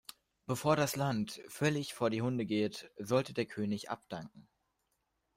Bevor 0.47 0.75
das 0.77 0.95
Land 0.95 1.41
völlig 1.47 1.93
vor 1.93 2.09
die 2.09 2.23
Hunde 2.23 2.47
geht, 2.47 2.89
sollte 2.97 3.35
der 3.35 3.45
König 3.45 3.91
abdanken. 3.91 4.47